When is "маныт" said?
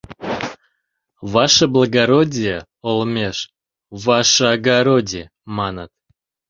5.55-5.91